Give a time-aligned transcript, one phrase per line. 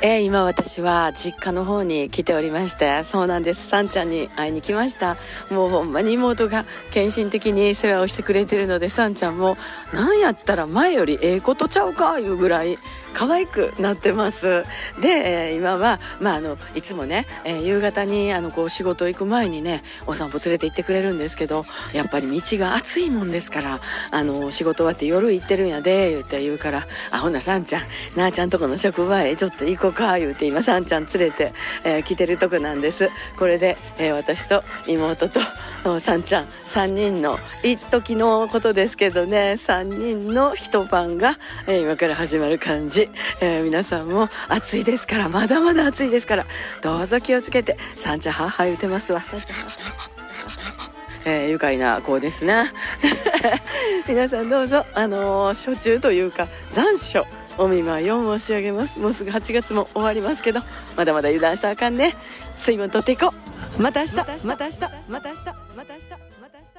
[0.00, 3.66] えー、今私は実家の方に来ておりまして、そうなんです。
[3.66, 5.16] さんちゃんに会いに来ました。
[5.50, 9.56] もうほんまに妹が献身的に世話をしてくれてるので、さんちゃんも、
[9.92, 12.78] なんやったら前よりええことちゃうか、いうぐらい、
[13.18, 14.62] 可愛くなってます。
[15.00, 23.80] で、え、今は、まあ、あの、いつもね、え、夕方に、あの、こう、仕事行く前にね、お散歩連れて行ってくれるんですけど、やっぱり道が暑いもんですから、
[24.12, 27.82] あの、仕事終わって夜行ってるんやで、言って言うから、あ、ほな、さんちゃん、
[28.14, 33.10] なあちゃんとこの職場へちょっと行こうか、言うて、今、さんちゃん連れて、えー、来てるとこなんです。
[33.36, 35.40] これで、えー、私と妹と、
[35.98, 43.07] さんちゃん、3人の、一時のことですけどね、3人の一晩が、えー、今から始まる感じ。
[43.40, 46.46] えー、皆さんも暑いですから、まだまだ暑いですから、
[46.82, 50.18] どうぞ気をつけて、さんちゃん、はは言うてますわ、さんちゃん、はは。
[51.24, 52.72] えー、愉快な子ですね。
[54.08, 57.26] 皆さんどうぞ、あのー、初中というか、残暑。
[57.58, 59.00] お見舞いを申し上げます。
[59.00, 60.60] もうすぐ8月も終わりますけど、
[60.96, 62.14] まだまだ油断したらあかんね。
[62.56, 63.34] 水分取っていこ
[63.78, 63.82] う。
[63.82, 65.44] また明日、また明日、また明日、また明日、
[65.76, 66.78] また明日。